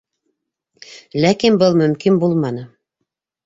Ләкин 1.27 1.61
был 1.65 1.79
мөмкин 1.85 2.21
булманы. 2.27 2.69